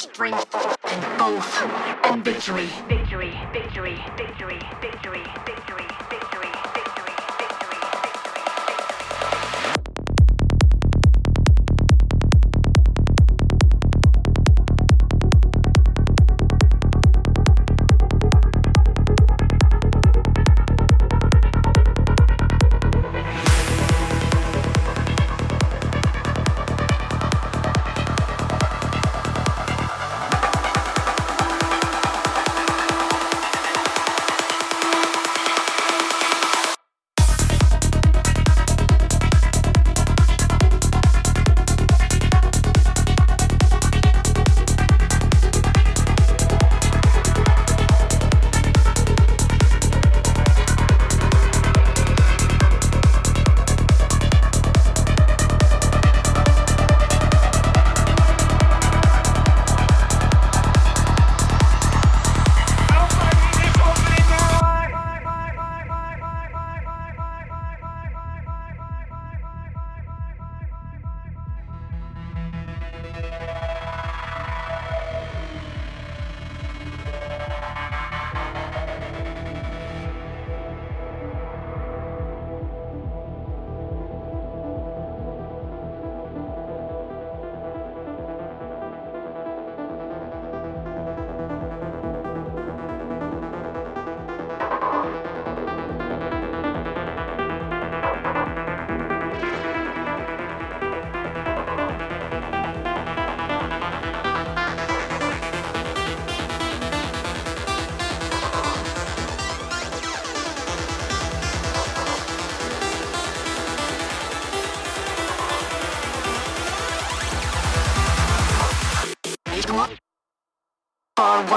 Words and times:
strength 0.00 0.54
and 0.84 1.18
both 1.18 1.62
and 2.04 2.24
victory. 2.24 2.68
Victory, 2.88 3.38
victory, 3.52 4.02
victory, 4.16 4.29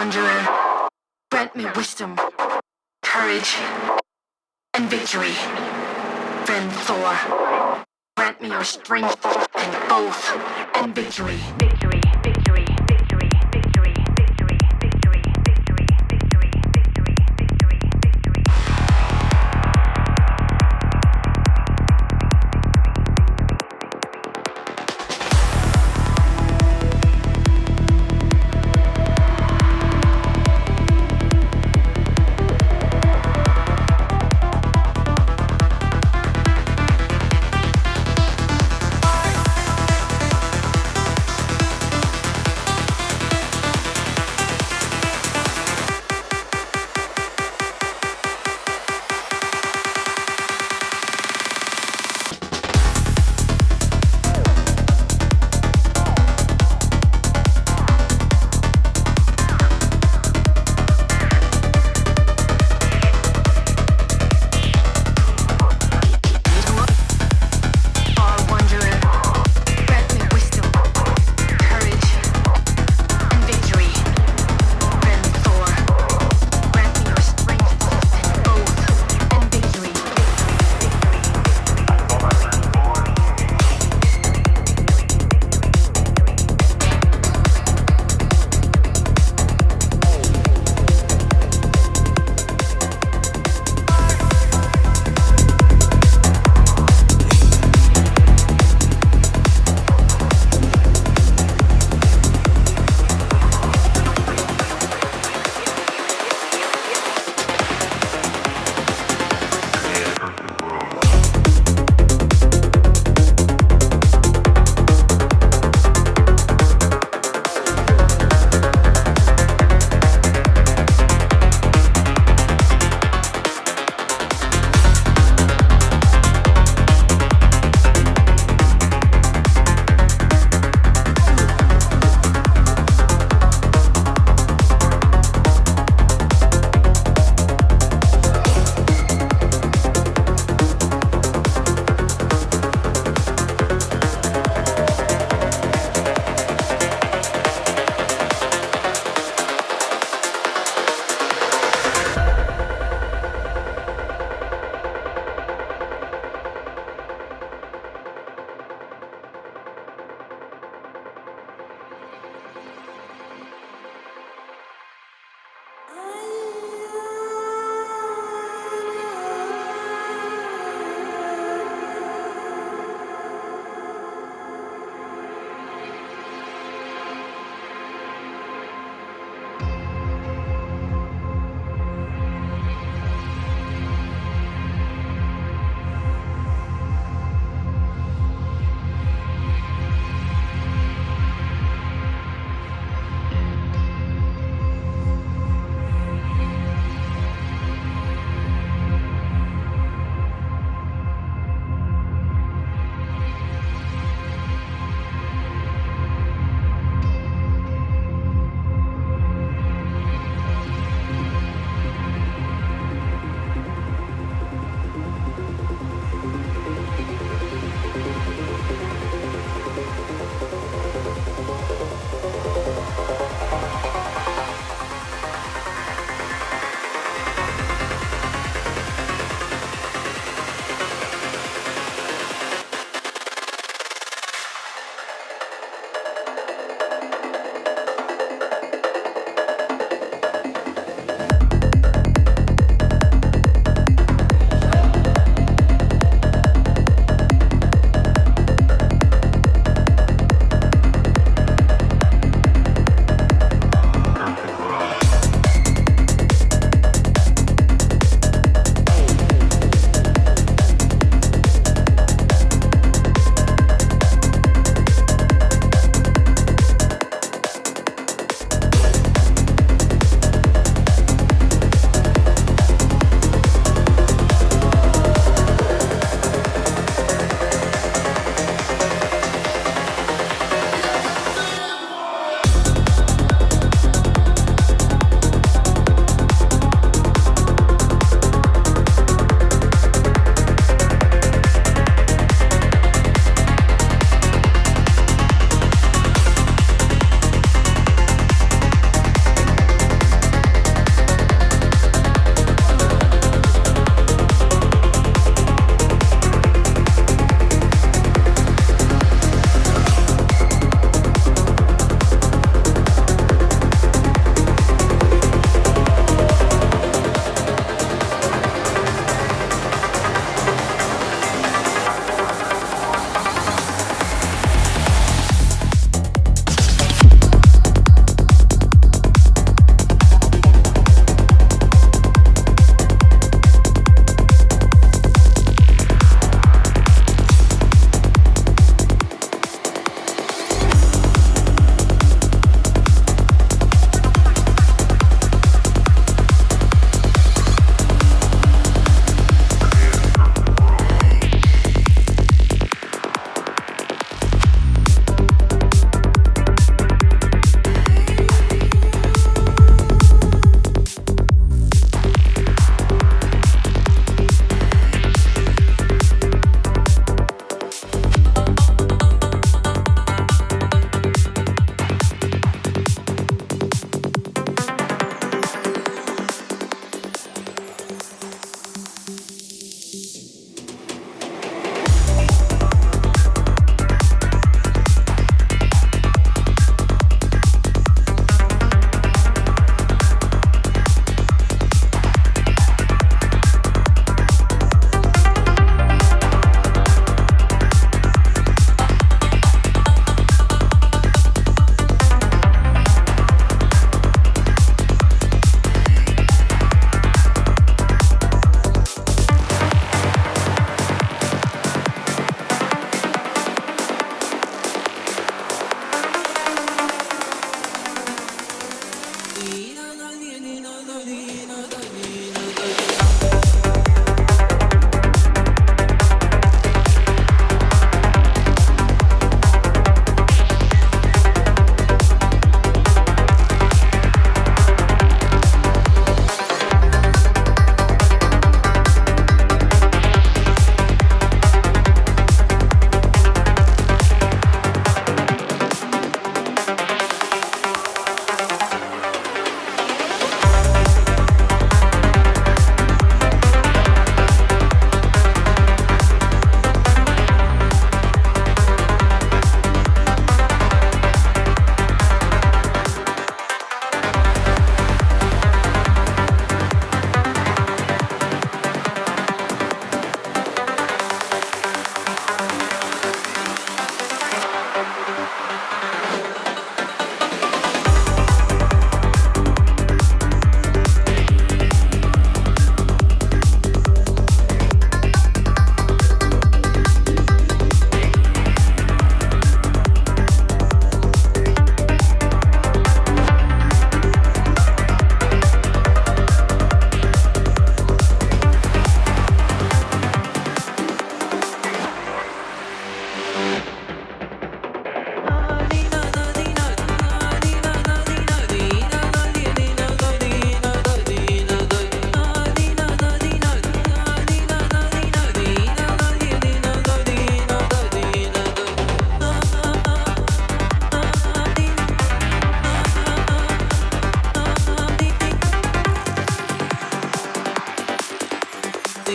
Wanderer, 0.03 0.89
grant 1.31 1.55
me 1.55 1.65
wisdom, 1.77 2.19
courage, 3.03 3.55
and 4.73 4.89
victory. 4.89 5.31
Friend 6.43 6.69
Thor, 6.83 7.85
grant 8.17 8.41
me 8.41 8.49
your 8.49 8.65
strength 8.65 9.25
and 9.55 9.87
both 9.87 10.35
and 10.75 10.93
victory, 10.93 11.39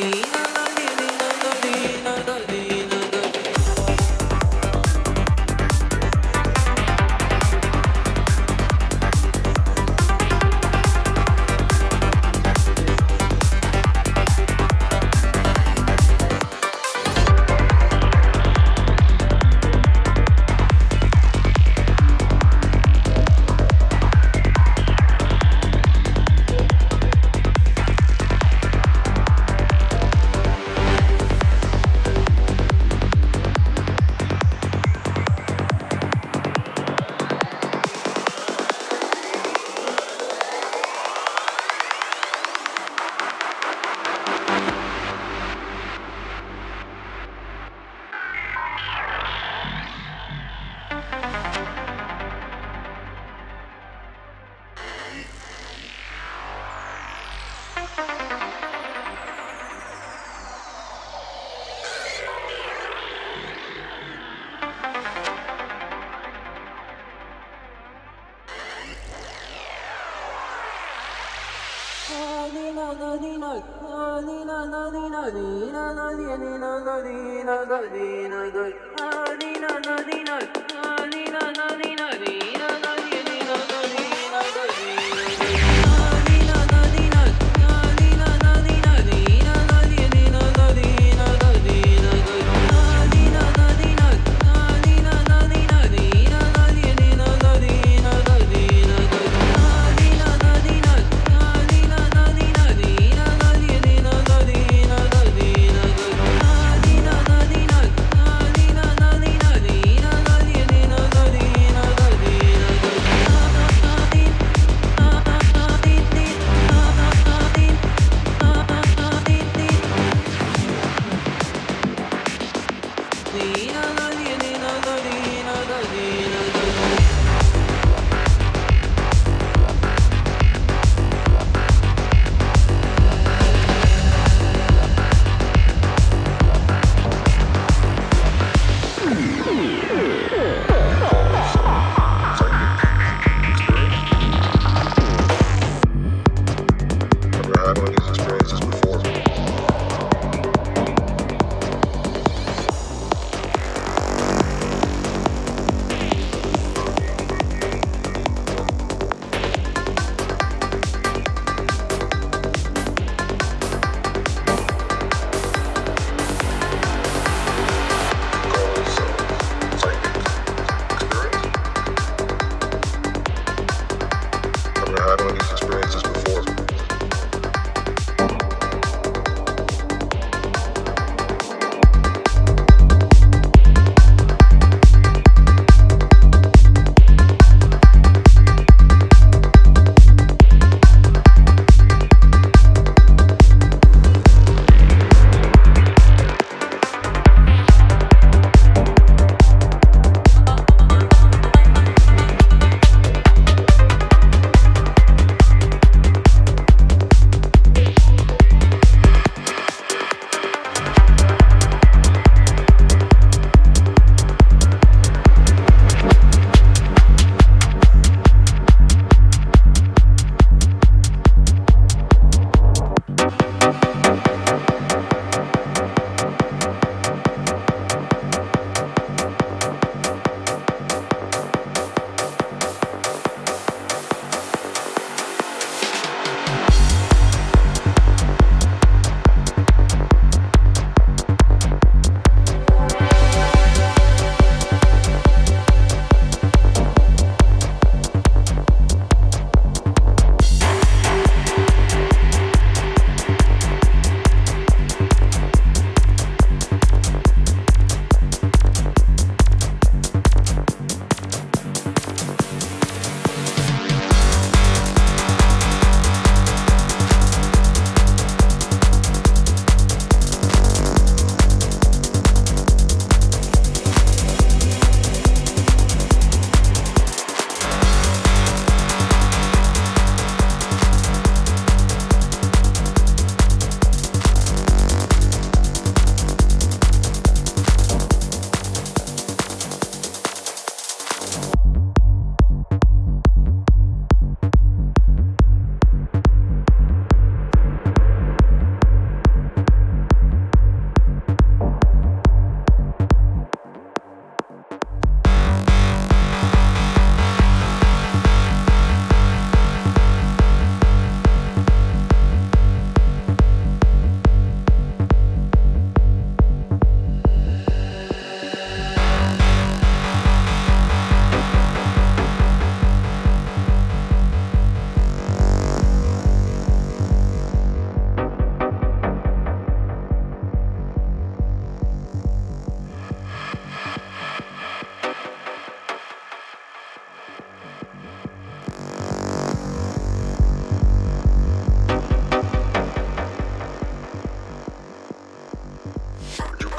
see. 0.00 0.37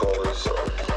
always. 0.10 0.89